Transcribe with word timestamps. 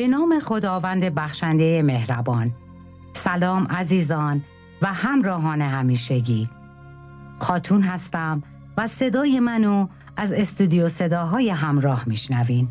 به 0.00 0.08
نام 0.08 0.38
خداوند 0.38 1.14
بخشنده 1.14 1.82
مهربان. 1.82 2.52
سلام 3.12 3.66
عزیزان 3.66 4.44
و 4.82 4.92
همراهان 4.92 5.62
همیشگی. 5.62 6.48
خاتون 7.38 7.82
هستم 7.82 8.42
و 8.76 8.86
صدای 8.86 9.40
منو 9.40 9.86
از 10.16 10.32
استودیو 10.32 10.88
صداهای 10.88 11.50
همراه 11.50 12.02
میشنوین. 12.06 12.68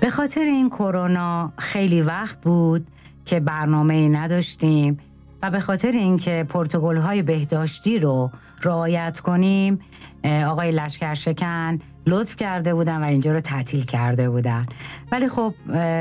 به 0.00 0.10
خاطر 0.10 0.44
این 0.44 0.68
کرونا 0.70 1.52
خیلی 1.58 2.02
وقت 2.02 2.40
بود 2.40 2.86
که 3.24 3.40
برنامه 3.40 4.08
نداشتیم 4.08 4.98
و 5.42 5.50
به 5.50 5.60
خاطر 5.60 5.90
اینکه 5.90 6.46
پروتکل 6.48 6.96
های 6.96 7.22
بهداشتی 7.22 7.98
رو 7.98 8.30
رعایت 8.62 9.20
کنیم 9.20 9.78
آقای 10.24 10.70
لشکرشکن 10.70 11.78
لطف 12.06 12.36
کرده 12.36 12.74
بودن 12.74 13.02
و 13.02 13.04
اینجا 13.06 13.32
رو 13.32 13.40
تعطیل 13.40 13.84
کرده 13.84 14.30
بودن. 14.30 14.66
ولی 15.12 15.28
خب 15.28 15.54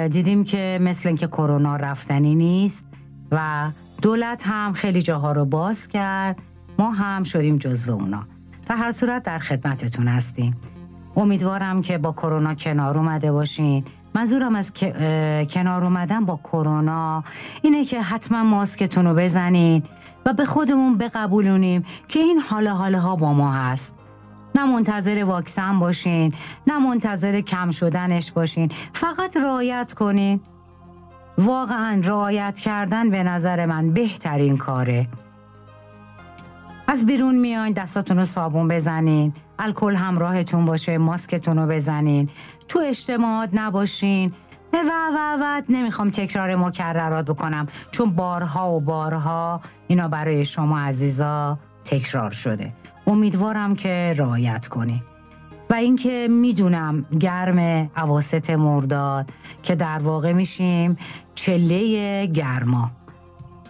دیدیم 0.07 0.43
که 0.43 0.79
مثل 0.81 1.09
اینکه 1.09 1.27
کرونا 1.27 1.75
رفتنی 1.75 2.35
نیست 2.35 2.85
و 3.31 3.69
دولت 4.01 4.43
هم 4.45 4.73
خیلی 4.73 5.01
جاها 5.01 5.31
رو 5.31 5.45
باز 5.45 5.87
کرد 5.87 6.41
ما 6.79 6.91
هم 6.91 7.23
شدیم 7.23 7.57
جزو 7.57 7.91
اونا. 7.91 8.27
در 8.67 8.75
هر 8.75 8.91
صورت 8.91 9.23
در 9.23 9.39
خدمتتون 9.39 10.07
هستیم. 10.07 10.57
امیدوارم 11.15 11.81
که 11.81 11.97
با 11.97 12.11
کرونا 12.11 12.55
کنار 12.55 12.97
اومده 12.97 13.31
باشین. 13.31 13.85
منظورم 14.15 14.55
از 14.55 14.73
کنار 15.49 15.83
اومدن 15.83 16.25
با 16.25 16.39
کرونا. 16.43 17.23
اینه 17.61 17.85
که 17.85 18.01
حتما 18.01 18.43
ماسکتون 18.43 19.05
رو 19.05 19.13
بزنین 19.13 19.83
و 20.25 20.33
به 20.33 20.45
خودمون 20.45 20.97
بقبولونیم 20.97 21.85
که 22.07 22.19
این 22.19 22.39
حالا 22.39 22.73
حالا 22.75 22.99
ها 22.99 23.15
با 23.15 23.33
ما 23.33 23.51
هست. 23.51 23.95
نه 24.55 24.65
منتظر 24.65 25.23
واکسن 25.23 25.79
باشین 25.79 26.33
نه 26.67 26.79
منتظر 26.79 27.41
کم 27.41 27.71
شدنش 27.71 28.31
باشین. 28.31 28.71
فقط 28.93 29.37
رعایت 29.37 29.93
کنین. 29.93 30.39
واقعا 31.37 32.01
رعایت 32.03 32.59
کردن 32.59 33.09
به 33.09 33.23
نظر 33.23 33.65
من 33.65 33.91
بهترین 33.91 34.57
کاره. 34.57 35.07
از 36.91 37.05
بیرون 37.05 37.35
میاین 37.35 37.73
دستاتون 37.73 38.17
رو 38.17 38.23
صابون 38.23 38.67
بزنین. 38.67 39.33
الکل 39.59 39.95
همراهتون 39.95 40.65
باشه 40.65 40.97
ماسکتون 40.97 41.57
رو 41.57 41.67
بزنین. 41.67 42.29
تو 42.67 42.79
اجتماعات 42.79 43.49
نباشین. 43.53 44.33
و 44.73 44.77
و 45.15 45.37
و 45.41 45.61
نمی‌خوام 45.69 46.09
تکرار 46.09 46.55
مکررات 46.55 47.25
بکنم. 47.25 47.67
چون 47.91 48.15
بارها 48.15 48.71
و 48.71 48.81
بارها 48.81 49.61
اینا 49.87 50.07
برای 50.07 50.45
شما 50.45 50.79
عزیزا 50.79 51.59
تکرار 51.85 52.31
شده. 52.31 52.73
امیدوارم 53.07 53.75
که 53.75 54.13
رعایت 54.17 54.67
کنی. 54.67 55.03
و 55.69 55.73
اینکه 55.73 56.27
می‌دونم 56.31 57.05
گرم 57.19 57.89
عواست 57.95 58.49
مرداد 58.49 59.29
که 59.63 59.75
در 59.75 59.99
واقع 59.99 60.31
میشیم 60.31 60.97
چله 61.35 62.25
گرما. 62.25 62.91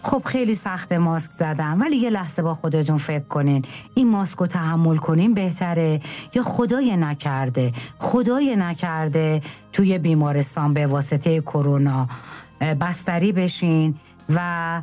خب 0.02 0.22
خیلی 0.24 0.54
سخت 0.54 0.92
ماسک 0.92 1.32
زدم 1.32 1.80
ولی 1.80 1.96
یه 1.96 2.10
لحظه 2.10 2.42
با 2.42 2.54
خودتون 2.54 2.96
فکر 2.98 3.24
کنین. 3.24 3.64
این 3.94 4.10
ماسک 4.10 4.38
رو 4.38 4.46
تحمل 4.46 4.96
کنین 4.96 5.34
بهتره؟ 5.34 6.00
یا 6.34 6.42
خدای 6.42 6.96
نکرده؟ 6.96 7.72
خدای 7.98 8.56
نکرده 8.56 9.40
توی 9.72 9.98
بیمارستان 9.98 10.74
به 10.74 10.86
واسطه 10.86 11.40
کرونا 11.40 12.08
بستری 12.80 13.32
بشین 13.32 13.94
و 14.28 14.82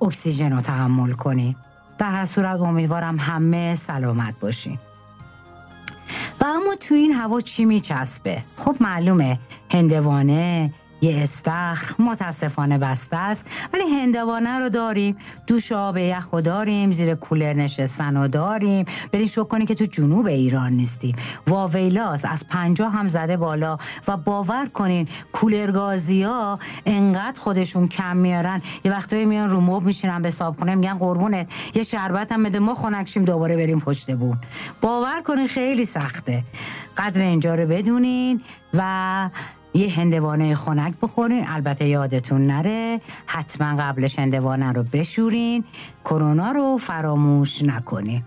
اکسیژن 0.00 0.52
رو 0.52 0.60
تحمل 0.60 1.12
کنین. 1.12 1.56
در 1.98 2.10
هر 2.10 2.24
صورت 2.24 2.60
امیدوارم 2.60 3.16
همه 3.18 3.74
سلامت 3.74 4.34
باشین. 4.40 4.78
و 6.40 6.44
اما 6.44 6.74
تو 6.80 6.94
این 6.94 7.12
هوا 7.12 7.40
چی 7.40 7.64
میچسبه؟ 7.64 8.42
خب 8.56 8.76
معلومه 8.80 9.38
هندوانه 9.72 10.72
یه 11.00 11.22
استخر. 11.22 11.94
متاسفانه 11.98 12.78
بسته 12.78 13.16
است. 13.16 13.46
ولی 13.72 13.82
هندوانه 13.82 14.58
رو 14.58 14.68
داریم. 14.68 15.16
دوش 15.46 15.72
آب 15.72 15.96
یخ 15.96 16.28
رو 16.32 16.40
داریم. 16.40 16.92
زیر 16.92 17.14
کولر 17.14 17.52
نشستن 17.52 18.16
رو 18.16 18.28
داریم. 18.28 18.84
برین 19.12 19.26
شو 19.26 19.44
کنیم 19.44 19.66
که 19.66 19.74
تو 19.74 19.84
جنوب 19.84 20.26
ایران 20.26 20.72
نیستیم. 20.72 21.16
واویلاس 21.46 22.24
از 22.24 22.46
پنجا 22.48 22.88
هم 22.88 23.08
زده 23.08 23.36
بالا 23.36 23.78
و 24.08 24.16
باور 24.16 24.66
کنین 24.66 25.08
کولرگازی 25.32 26.22
ها 26.22 26.58
انقدر 26.86 27.40
خودشون 27.40 27.88
کم 27.88 28.16
میارن. 28.16 28.62
یه 28.84 28.92
وقتایی 28.92 29.24
میان 29.24 29.50
رو 29.50 29.60
موب 29.60 29.82
میشینن 29.82 30.22
به 30.22 30.30
صابخونه 30.30 30.74
میگن 30.74 30.94
قربونت. 30.94 31.52
یه 31.74 31.82
شربت 31.82 32.32
هم 32.32 32.42
بده 32.42 32.58
ما 32.58 32.74
خنکشیم 32.74 33.24
دوباره 33.24 33.56
بریم 33.56 33.80
پشت 33.80 34.10
بون. 34.10 34.38
باور 34.80 35.22
کنین 35.24 35.48
خیلی 35.48 35.84
سخته. 35.84 36.44
قدر 36.96 37.22
اینجا 37.22 37.54
رو 37.54 37.66
بدونین 37.66 38.40
و 38.74 39.30
یه 39.74 39.90
هندوانه 39.90 40.54
خنک 40.54 40.94
بخورین. 41.02 41.44
البته 41.48 41.86
یادتون 41.88 42.46
نره. 42.46 43.00
حتما 43.26 43.76
قبلش 43.82 44.18
هندوانه 44.18 44.72
رو 44.72 44.82
بشورین. 44.92 45.64
کرونا 46.04 46.50
رو 46.52 46.78
فراموش 46.78 47.62
نکنین. 47.62 48.22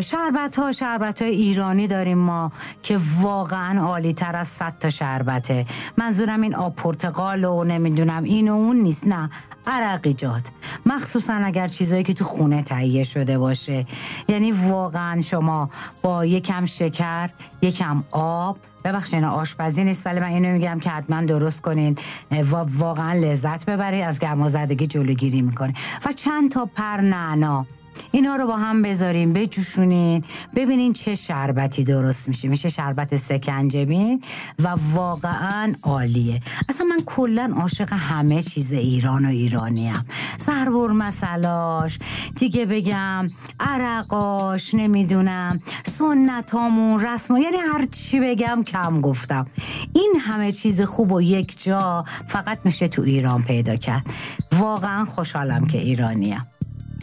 شربت 0.00 0.56
ها 0.56 0.72
شربت 0.72 1.22
های 1.22 1.30
ایرانی 1.30 1.86
داریم 1.86 2.18
ما 2.18 2.52
که 2.82 2.98
واقعا 3.20 3.80
عالی 3.80 4.12
تر 4.12 4.36
از 4.36 4.48
صد 4.48 4.74
تا 4.80 4.90
شربته. 4.90 5.66
منظورم 5.98 6.40
این 6.40 6.54
آب 6.54 6.76
پرتقال 6.76 7.44
و 7.44 7.64
نمی‌دونم 7.64 8.22
این 8.22 8.48
و 8.48 8.54
اون 8.54 8.76
نیست 8.76 9.06
نه. 9.06 9.30
عرقیجات 9.66 10.50
مخصوصا 10.86 11.32
اگر 11.32 11.68
چیزایی 11.68 12.02
که 12.02 12.12
تو 12.12 12.24
خونه 12.24 12.62
تهیه 12.62 13.04
شده 13.04 13.38
باشه. 13.38 13.86
یعنی 14.28 14.52
واقعا 14.52 15.20
شما 15.20 15.70
با 16.02 16.26
یکم 16.26 16.64
شکر 16.66 17.30
یکم 17.62 18.04
آب 18.10 18.58
ببخشید 18.84 19.24
آشپزی 19.24 19.84
نیست 19.84 20.06
ولی 20.06 20.20
من 20.20 20.26
اینو 20.26 20.48
میگم 20.48 20.80
که 20.80 20.90
حتما 20.90 21.20
درست 21.20 21.62
کنین. 21.62 21.98
و 22.30 22.56
واقعا 22.56 23.12
لذت 23.12 23.66
ببرید 23.66 24.04
از 24.04 24.18
گرمازدگی 24.18 24.86
جلوگیری 24.86 25.42
می‌کنه 25.42 25.74
و 26.06 26.12
چند 26.12 26.50
تا 26.50 26.68
پر 26.76 27.00
نعنا. 27.00 27.66
اینا 28.14 28.36
رو 28.36 28.46
با 28.46 28.56
هم 28.56 28.82
بذاریم 28.82 29.32
بجوشونین 29.32 30.24
ببینین 30.56 30.92
چه 30.92 31.14
شربتی 31.14 31.84
درست 31.84 32.28
میشه. 32.28 32.48
میشه 32.48 32.68
شربت 32.68 33.16
سکنجبین 33.16 34.22
و 34.58 34.74
واقعا 34.92 35.72
عالیه. 35.82 36.40
اصلا 36.68 36.86
من 36.86 37.00
کلا 37.06 37.52
عاشق 37.56 37.92
همه 37.92 38.42
چیز 38.42 38.72
ایران 38.72 39.24
و 39.24 39.28
ایرانیم. 39.28 40.04
سربور 40.38 40.92
مسلاش 40.92 41.98
دیگه 42.36 42.66
بگم 42.66 43.30
عرقاش 43.60 44.74
نمی‌دونم 44.74 45.60
سنتامون 45.84 47.00
رسم 47.00 47.36
یعنی 47.36 47.56
هر 47.56 47.84
چی 47.84 48.20
بگم 48.20 48.62
کم 48.66 49.00
گفتم. 49.00 49.46
این 49.92 50.12
همه 50.20 50.52
چیز 50.52 50.80
خوب 50.80 51.12
و 51.12 51.20
یک 51.22 51.62
جا 51.64 52.04
فقط 52.28 52.58
میشه 52.64 52.88
تو 52.88 53.02
ایران 53.02 53.42
پیدا 53.42 53.76
کرد. 53.76 54.06
واقعا 54.52 55.04
خوشحالم 55.04 55.66
که 55.66 55.78
ایرانیم. 55.78 56.46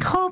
خب 0.02 0.32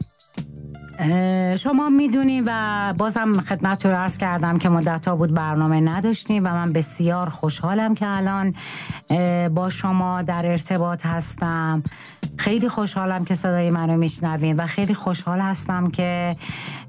شما 1.57 1.89
می‌دونی 1.89 2.41
و 2.45 2.93
بازم 2.97 3.39
خدمت 3.39 3.85
رو 3.85 3.95
عرض 3.95 4.17
کردم 4.17 4.57
که 4.57 4.69
مدت 4.69 5.07
ها 5.07 5.15
بود 5.15 5.33
برنامه 5.33 5.81
نداشتیم 5.81 6.45
و 6.45 6.49
من 6.49 6.73
بسیار 6.73 7.29
خوشحالم 7.29 7.95
که 7.95 8.05
الان 8.07 8.53
با 9.49 9.69
شما 9.69 10.21
در 10.21 10.45
ارتباط 10.45 11.05
هستم. 11.05 11.83
خیلی 12.37 12.69
خوشحالم 12.69 13.25
که 13.25 13.35
صدای 13.35 13.69
منو 13.69 13.97
میشنویم 13.97 14.57
و 14.57 14.65
خیلی 14.65 14.93
خوشحال 14.93 15.39
هستم 15.39 15.89
که 15.91 16.35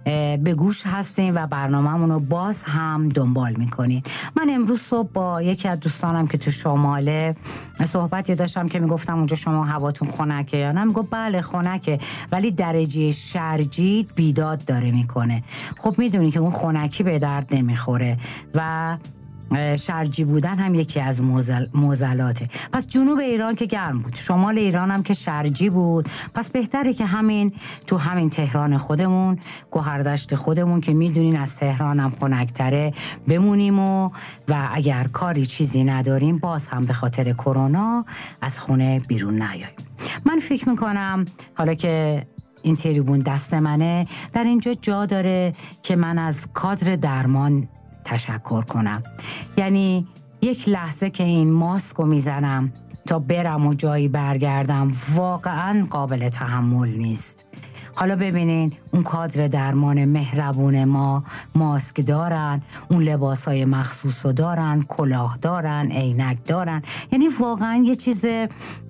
به 0.04 0.54
گوش 0.56 0.86
هستیم 0.86 1.34
و 1.34 1.46
برنامه 1.46 2.12
رو 2.14 2.20
باز 2.20 2.64
هم 2.64 3.08
دنبال 3.08 3.54
می‌کنین. 3.56 4.02
من 4.36 4.46
امروز 4.50 4.80
صبح 4.80 5.08
با 5.12 5.42
یکی 5.42 5.68
از 5.68 5.80
دوستانم 5.80 6.26
که 6.26 6.38
تو 6.38 6.50
شماله 6.50 7.36
صحبتی 7.84 8.34
داشتم 8.34 8.68
که 8.68 8.78
می‌گفتم 8.78 9.16
اونجا 9.16 9.36
شما 9.36 9.64
هواتون 9.64 10.08
خنکه 10.08 10.56
یا 10.56 10.72
نه؟ 10.72 10.84
می‌گفت 10.84 11.08
بله 11.10 11.42
خنکه. 11.42 11.98
ولی 12.32 12.50
درجه 12.50 13.10
شرجی 13.10 14.06
بیداد 14.14 14.64
داره 14.64 14.90
می‌کنه. 14.90 15.44
خب 15.80 15.94
می‌دونی 15.98 16.30
که 16.30 16.40
اون 16.40 16.50
خنکی 16.50 17.02
به 17.02 17.18
درد 17.18 17.54
نمی‌خوره 17.54 18.16
و 18.54 18.96
شرجی 19.76 20.24
بودن 20.24 20.58
هم 20.58 20.74
یکی 20.74 21.00
از 21.00 21.22
موزلاته. 21.74 22.48
پس 22.72 22.86
جنوب 22.86 23.18
ایران 23.18 23.54
که 23.54 23.66
گرم 23.66 23.98
بود. 23.98 24.14
شمال 24.14 24.58
ایران 24.58 24.90
هم 24.90 25.02
که 25.02 25.14
شرجی 25.14 25.70
بود. 25.70 26.08
پس 26.34 26.50
بهتره 26.50 26.92
که 26.94 27.06
همین 27.06 27.52
تو 27.86 27.96
همین 27.96 28.30
تهران 28.30 28.76
خودمون 28.76 29.38
گوهردشت 29.70 30.34
خودمون 30.34 30.80
که 30.80 30.94
می‌دونین 30.94 31.36
از 31.36 31.56
تهران 31.56 32.00
هم 32.00 32.10
خنکتره 32.10 32.92
بمونیم 33.28 33.78
و 33.78 34.10
و 34.48 34.68
اگر 34.72 35.04
کاری 35.04 35.46
چیزی 35.46 35.84
نداریم 35.84 36.38
باز 36.38 36.68
هم 36.68 36.84
به 36.84 36.92
خاطر 36.92 37.32
کرونا 37.32 38.04
از 38.40 38.60
خونه 38.60 39.00
بیرون 39.08 39.42
نیاییم 39.42 39.76
من 40.24 40.38
فکر 40.38 40.68
می‌کنم 40.68 41.24
حالا 41.54 41.74
که 41.74 42.26
این 42.62 42.76
تریبون 42.76 43.18
دست 43.18 43.54
منه 43.54 44.06
در 44.32 44.44
اینجا 44.44 44.74
جا 44.74 45.06
داره 45.06 45.54
که 45.82 45.96
من 45.96 46.18
از 46.18 46.48
کادر 46.54 46.96
درمان 46.96 47.68
تشکر 48.04 48.62
کنم. 48.62 49.02
یعنی 49.56 50.06
یک 50.42 50.68
لحظه 50.68 51.10
که 51.10 51.24
این 51.24 51.52
ماسک 51.52 51.96
رو 51.96 52.06
می‌زنم 52.06 52.72
تا 53.06 53.18
برم 53.18 53.66
و 53.66 53.74
جایی 53.74 54.08
برگردم 54.08 54.92
واقعا 55.14 55.86
قابل 55.90 56.28
تحمل 56.28 56.88
نیست. 56.88 57.44
حالا 57.94 58.16
ببینین 58.16 58.72
اون 58.90 59.02
کادر 59.02 59.48
درمان 59.48 60.04
مهربون 60.04 60.84
ما 60.84 61.24
ماسک 61.54 62.06
دارن 62.06 62.62
اون 62.88 63.02
لباس 63.02 63.48
های 63.48 63.64
مخصوص 63.64 64.26
دارن 64.26 64.84
کلاه 64.88 65.38
دارن 65.42 65.92
عینک 65.92 66.38
دارن. 66.46 66.82
یعنی 67.12 67.28
واقعا 67.40 67.84
یه 67.86 67.94
چیز 67.94 68.26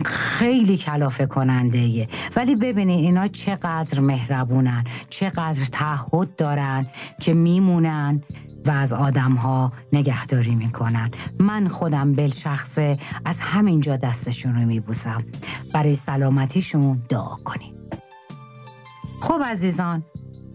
خیلی 0.04 0.76
کلافه 0.76 1.26
کننده 1.26 2.08
ولی 2.36 2.56
ببینین 2.56 2.98
اینا 2.98 3.26
چقدر 3.26 4.00
مهربونن 4.00 4.84
چقدر 5.10 5.64
تعهد 5.64 6.36
دارن 6.36 6.86
که 7.20 7.34
میمونن. 7.34 8.20
و 8.66 8.70
از 8.70 8.92
آدم 8.92 9.32
ها 9.32 9.72
نگهداری 9.92 10.54
می‌کنن 10.54 11.10
من 11.38 11.68
خودم 11.68 12.12
بل 12.12 12.28
شخصه 12.28 12.98
از 13.24 13.40
همینجا 13.40 13.96
دستشون 13.96 14.54
رو 14.54 14.60
میبوسم. 14.60 15.24
برای 15.72 15.94
سلامتیشون 15.94 17.02
دعا 17.08 17.36
کنیم 17.44 17.74
خب 19.20 19.42
عزیزان 19.46 20.04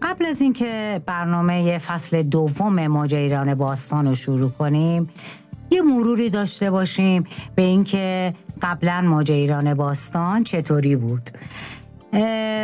قبل 0.02 0.26
از 0.26 0.42
اینکه 0.42 1.02
برنامه 1.06 1.78
فصل 1.78 2.24
دوم 2.24 2.88
موج 2.88 3.16
ایران 3.16 3.56
باستان 3.56 4.08
رو 4.08 4.16
شروع 4.16 4.52
کنیم 4.52 5.10
یه 5.72 5.82
مروری 5.82 6.30
داشته 6.30 6.72
باشیم 6.72 7.24
به 7.56 7.62
اینکه 7.62 8.34
قبلا 8.62 9.02
موج 9.02 9.32
ایران 9.32 9.74
باستان 9.74 10.44
چطوری 10.44 10.96
بود؟ 10.96 11.30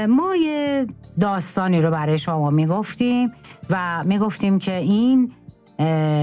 ما 0.09 0.35
یه 0.35 0.87
داستانی 1.19 1.81
رو 1.81 1.91
برای 1.91 2.17
شما 2.17 2.49
می‌گفتیم 2.49 3.31
و 3.69 4.03
می‌گفتیم 4.05 4.59
که 4.59 4.75
این 4.75 5.31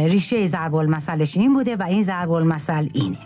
ریشه 0.07 0.47
ضرب 0.47 0.75
المثلش 0.75 1.37
این 1.37 1.55
بوده 1.55 1.77
و 1.77 1.83
این 1.83 2.03
ضرب 2.03 2.31
المثل 2.31 2.89
اینه. 2.95 3.19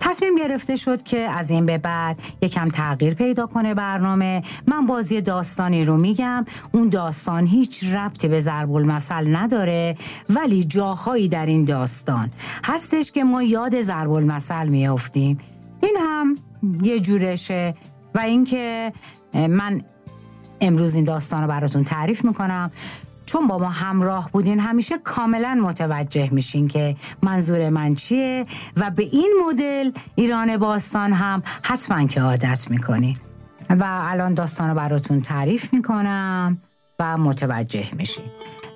تصمیم 0.00 0.36
گرفته 0.36 0.76
شد 0.76 1.02
که 1.02 1.18
از 1.18 1.50
این 1.50 1.66
به 1.66 1.78
بعد 1.78 2.18
یکم 2.42 2.68
تغییر 2.68 3.14
پیدا 3.14 3.46
کنه 3.46 3.74
برنامه. 3.74 4.42
من 4.66 4.86
بازی 4.86 5.20
داستانی 5.20 5.84
رو 5.84 5.96
میگم. 5.96 6.44
اون 6.72 6.88
داستان 6.88 7.46
هیچ 7.46 7.84
ربطی 7.84 8.28
به 8.28 8.40
ضرب 8.40 8.72
المثل 8.72 9.36
نداره 9.36 9.96
ولی 10.30 10.64
جاهایی 10.64 11.28
در 11.28 11.46
این 11.46 11.64
داستان 11.64 12.30
هستش 12.64 13.12
که 13.12 13.24
ما 13.24 13.42
یاد 13.42 13.80
ضرب 13.80 14.10
المثل 14.10 14.68
میافتیم. 14.68 15.38
این 15.82 15.96
هم 16.00 16.38
یه 16.82 16.98
جورشه 16.98 17.74
و 18.14 18.18
اینکه 18.18 18.92
من 19.34 19.82
امروز 20.60 20.94
این 20.94 21.04
داستان 21.04 21.42
رو 21.42 21.48
براتون 21.48 21.84
تعریف 21.84 22.24
می‌کنم. 22.24 22.70
چون 23.26 23.46
با 23.46 23.58
ما 23.58 23.70
همراه 23.70 24.30
بودین 24.32 24.60
همیشه 24.60 24.98
کاملا 24.98 25.60
متوجه 25.62 26.28
میشین 26.32 26.68
که 26.68 26.96
منظور 27.22 27.68
من 27.68 27.94
چیه 27.94 28.46
و 28.76 28.90
به 28.90 29.02
این 29.02 29.42
مدل 29.46 29.90
ایران 30.14 30.56
باستان 30.56 31.12
هم 31.12 31.42
حتما 31.62 32.06
که 32.06 32.20
عادت 32.20 32.70
می‌کنین. 32.70 33.16
و 33.70 33.84
الان 33.84 34.34
داستان 34.34 34.68
رو 34.68 34.74
براتون 34.74 35.20
تعریف 35.20 35.72
می‌کنم 35.72 36.58
و 36.98 37.18
متوجه 37.18 37.88
میشین. 37.96 38.24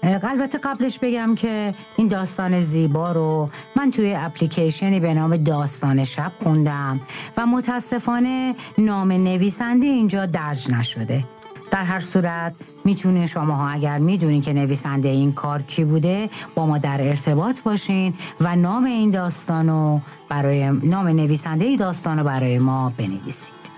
البته 0.02 0.58
قبلش 0.58 0.98
بگم 0.98 1.34
که 1.34 1.74
این 1.96 2.08
داستان 2.08 2.60
زیبا 2.60 3.12
رو 3.12 3.50
من 3.76 3.90
توی 3.90 4.14
اپلیکیشنی 4.14 5.00
به 5.00 5.14
نام 5.14 5.36
داستان 5.36 6.04
شب 6.04 6.32
خوندم 6.42 7.00
و 7.36 7.46
متاسفانه 7.46 8.54
نام 8.78 9.12
نویسنده 9.12 9.86
اینجا 9.86 10.26
درج 10.26 10.70
نشده. 10.70 11.24
در 11.70 11.84
هر 11.84 12.00
صورت 12.00 12.54
می‌تونین 12.84 13.26
شما 13.26 13.54
ها 13.54 13.68
اگر 13.68 13.98
می‌دونین 13.98 14.42
که 14.42 14.52
نویسنده 14.52 15.08
این 15.08 15.32
کار 15.32 15.62
کی 15.62 15.84
بوده 15.84 16.30
با 16.54 16.66
ما 16.66 16.78
در 16.78 17.08
ارتباط 17.08 17.60
باشین 17.60 18.14
و 18.40 18.56
نام 18.56 18.84
این 18.84 19.10
داستانو 19.10 20.00
برای 20.28 20.70
نام 20.70 21.08
نویسنده 21.08 21.64
این 21.64 21.76
داستانو 21.76 22.24
برای 22.24 22.58
ما 22.58 22.92
بنویسید. 22.96 23.71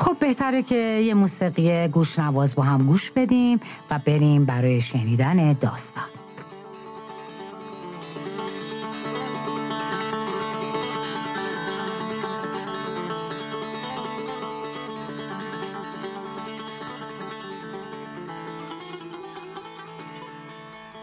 خب 0.00 0.16
بهتره 0.18 0.62
که 0.62 0.76
یه 0.76 1.14
موسیقی 1.14 1.88
گوش 1.88 2.18
نواز 2.18 2.54
با 2.54 2.62
هم 2.62 2.86
گوش 2.86 3.10
بدیم 3.10 3.60
و 3.90 3.98
بریم 4.04 4.44
برای 4.44 4.80
شنیدن 4.80 5.52
داستان. 5.52 6.04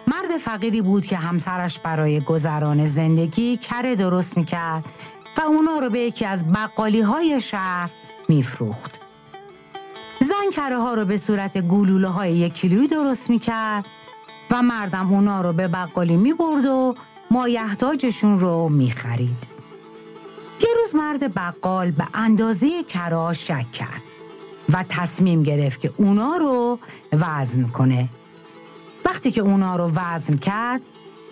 مرد 0.07 0.38
فقیری 0.39 0.81
بود 0.81 1.05
که 1.05 1.17
همسرش 1.17 1.79
برای 1.79 2.19
گذران 2.19 2.85
زندگی 2.85 3.57
کره 3.57 3.95
درست 3.95 4.38
می‌کرد 4.38 4.85
و 5.38 5.41
اونا 5.41 5.79
رو 5.79 5.89
به 5.89 6.00
یکی 6.00 6.25
از 6.25 6.51
بقالی 6.51 7.01
های 7.01 7.41
شهر 7.41 7.89
میفروخت. 8.27 9.00
زن 10.21 10.51
کره 10.53 10.77
ها 10.77 10.94
رو 10.94 11.06
به 11.06 11.18
صورت 11.18 11.57
گلوله 11.57 12.07
های 12.07 12.33
یک 12.33 12.53
کیلویی 12.53 12.88
درست 12.88 13.29
می‌کرد 13.29 13.85
و 14.51 14.62
مردم 14.62 15.13
اونا 15.13 15.41
رو 15.41 15.53
به 15.53 15.68
بقالی 15.68 16.18
می‌برد 16.18 16.65
و 16.65 16.95
مایحتاجشون 17.31 18.39
رو 18.39 18.69
می‌خرید. 18.69 19.47
یه 20.62 20.69
روز 20.81 20.95
مرد 20.95 21.33
بقال 21.35 21.91
به 21.91 22.07
اندازه 22.13 22.83
کرا 22.83 23.33
شک 23.33 23.71
کرد 23.71 24.01
و 24.74 24.85
تصمیم 24.89 25.44
گرفت 25.44 25.79
که 25.79 25.94
اونا 25.97 26.38
رو 26.38 26.79
وزن 27.13 27.68
کنه 27.68 28.09
وقتی 29.06 29.31
که 29.31 29.41
اونا 29.41 29.75
رو 29.75 29.91
وزن 29.95 30.38
کرد 30.38 30.81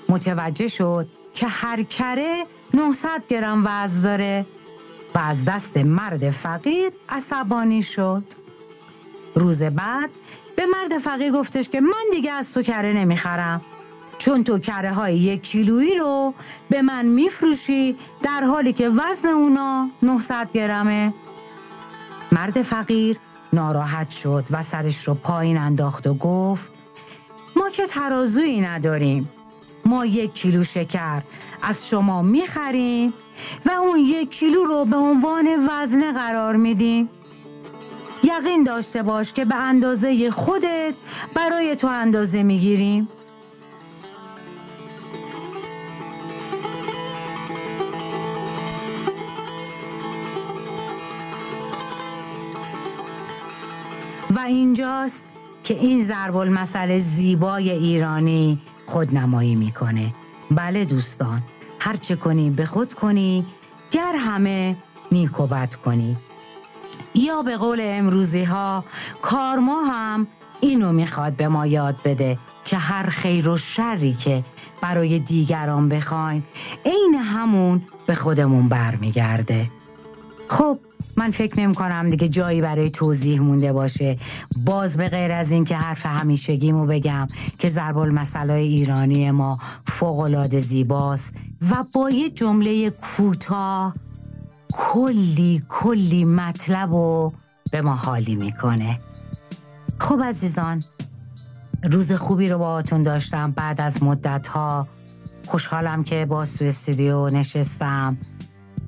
متوجه 0.10 0.68
شد 0.68 1.08
که 1.34 1.48
هر 1.48 1.84
کره 1.84 2.46
900 2.74 3.28
گرم 3.30 3.64
وزن 3.66 4.02
داره 4.02 4.46
و 5.16 5.20
از 5.20 5.46
دست 5.46 5.78
مرد 5.78 6.30
فقیر 6.30 6.92
عصبانی 7.10 7.82
شد. 7.82 8.24
روز 9.36 9.64
بعد 9.64 10.10
به 10.56 10.66
مرد 10.66 10.98
فقیر 10.98 11.32
گفتش 11.32 11.70
که 11.70 11.82
من 11.82 12.04
دیگه 12.12 12.32
از 12.32 12.54
تو 12.54 12.62
کره 12.62 12.94
نمی‌خرم. 12.94 13.62
چون 14.18 14.44
تو 14.44 14.60
کره 14.60 14.94
های 14.94 15.18
یک 15.18 15.44
کیلویی 15.44 15.96
رو 15.96 16.34
به 16.70 16.82
من 16.82 17.06
میفروشی 17.06 17.96
در 18.24 18.44
حالی 18.44 18.74
که 18.74 18.90
وزن 18.90 19.30
اونا 19.30 19.90
900 20.04 20.52
گرمه. 20.52 21.14
مرد 22.32 22.62
فقیر 22.62 23.18
ناراحت 23.54 24.10
شد 24.10 24.46
و 24.52 24.62
سرش 24.62 25.08
رو 25.08 25.14
پایین 25.14 25.58
انداخت 25.58 26.08
و 26.08 26.14
گفت 26.14 26.72
ما 27.56 27.70
که 27.70 27.86
ترازویی 27.86 28.62
نداریم. 28.62 29.30
ما 29.86 30.06
یک 30.06 30.34
کیلو 30.34 30.64
شکر 30.64 31.22
از 31.62 31.90
شما 31.90 32.22
می‌خریم 32.22 33.14
و 33.66 33.72
اون 33.72 34.00
یک 34.00 34.32
کیلو 34.32 34.64
رو 34.64 34.86
به 34.86 34.98
عنوان 34.98 35.48
وزنه 35.70 36.12
قرار 36.12 36.56
میدیم. 36.56 37.10
یقین 38.24 38.64
داشته 38.64 39.04
باش 39.04 39.34
که 39.34 39.46
به 39.46 39.56
اندازه 39.56 40.32
خودت 40.32 40.94
برای 41.34 41.76
تو 41.76 41.88
اندازه 41.88 42.44
می‌گیریم. 42.44 43.08
و 54.36 54.40
اینجاست 54.40 55.26
که 55.64 55.74
این 55.74 56.04
ضرب 56.04 56.36
المثل 56.36 56.98
زیبای 56.98 57.70
ایرانی 57.70 58.60
خودنمایی 58.86 59.56
می‌کنه. 59.56 60.14
بله 60.52 60.86
دوستان 60.86 61.42
هر 61.80 61.96
چه 61.96 62.16
کنی 62.16 62.50
به 62.50 62.66
خود 62.66 62.94
کنی 62.94 63.46
گر 63.92 64.16
همه 64.20 64.76
نیک 65.12 65.40
و 65.40 65.48
بد 65.48 65.76
کنی. 65.76 66.18
یا 67.16 67.42
به 67.42 67.58
قول 67.58 67.80
امروزی 67.84 68.44
ها 68.44 68.86
کارما 69.22 69.82
هم 69.82 70.28
اینو 70.62 70.92
می‌خواد 70.92 71.34
به 71.34 71.48
ما 71.48 71.68
یاد 71.68 71.96
بده 72.04 72.40
که 72.66 72.78
هر 72.78 73.10
خیر 73.10 73.50
و 73.50 73.58
شری 73.58 74.14
که 74.14 74.44
برای 74.82 75.20
دیگران 75.20 75.90
بخوایم 75.90 76.44
عین 76.86 77.16
همون 77.16 77.82
به 78.06 78.16
خودمون 78.16 78.68
برمیگرده. 78.68 79.72
خب 80.50 80.80
من 81.18 81.32
فکر 81.32 81.60
نمی 81.60 81.76
کنم 81.76 82.10
دیگه 82.10 82.28
جایی 82.28 82.62
برای 82.62 82.90
توضیح 82.90 83.42
مونده 83.42 83.74
باشه. 83.74 84.18
باز 84.66 84.98
به 84.98 85.08
غیر 85.08 85.32
از 85.32 85.52
این 85.52 85.66
که 85.66 85.78
حرف 85.78 86.06
همیشگیمو 86.06 86.86
بگم 86.86 87.28
که 87.60 87.70
ضرب 87.70 87.98
المثل 87.98 88.52
ایرانی 88.52 89.32
ما 89.32 89.60
فوق 89.88 90.20
العاده 90.20 90.60
زیباست 90.60 91.34
و 91.72 91.84
با 91.94 92.10
یه 92.10 92.30
جمله 92.30 92.90
کوتاه 92.90 93.94
کلی 94.74 95.62
کلی 95.70 96.26
مطلب 96.26 96.94
و 96.94 97.34
به 97.72 97.82
ما 97.82 97.96
حالی 97.96 98.36
می‌کنه. 98.36 99.00
خب 100.00 100.22
عزیزان 100.24 100.84
روز 101.84 102.12
خوبی 102.12 102.50
رو 102.50 102.58
باهاتون 102.58 103.04
داشتم. 103.04 103.52
بعد 103.52 103.82
از 103.82 104.04
مدت 104.04 104.48
ها 104.48 104.88
خوشحالم 105.46 106.04
که 106.04 106.26
با 106.26 106.46
تو 106.46 106.66
استودیو 106.66 107.30
نشستم 107.30 108.18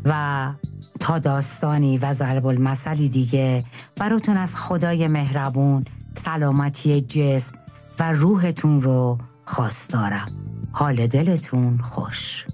و 0.05 0.51
تا 0.99 1.19
داستانی 1.19 1.97
و 1.97 2.13
ضرب 2.13 2.45
المثلی 2.45 3.09
دیگه 3.09 3.63
براتون 3.95 4.37
از 4.37 4.57
خدای 4.57 5.07
مهربون 5.07 5.83
سلامتی 6.13 7.01
جسم 7.01 7.55
و 7.99 8.11
روحتون 8.11 8.81
رو 8.81 9.17
خواستارم 9.45 10.31
حال 10.71 11.07
دلتون 11.07 11.77
خوش. 11.77 12.45